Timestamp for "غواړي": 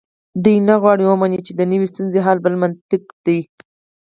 0.81-1.03